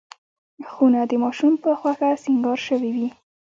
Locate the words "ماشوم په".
1.23-1.69